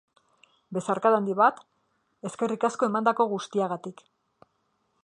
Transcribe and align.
Besarkada 0.77 1.19
handi 1.21 1.35
bat, 1.41 1.61
eskerrik 2.31 2.67
asko 2.71 2.91
emandako 2.91 3.29
guztiagatik. 3.37 4.05